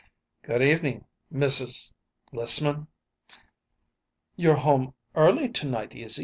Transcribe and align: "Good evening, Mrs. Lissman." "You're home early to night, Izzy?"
"Good 0.41 0.63
evening, 0.63 1.05
Mrs. 1.31 1.91
Lissman." 2.31 2.87
"You're 4.35 4.55
home 4.55 4.95
early 5.13 5.47
to 5.49 5.67
night, 5.67 5.93
Izzy?" 5.93 6.19